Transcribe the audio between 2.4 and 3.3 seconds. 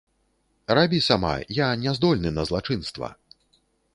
злачынства!